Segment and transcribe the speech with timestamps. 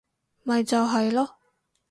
[0.45, 1.29] 咪就係囉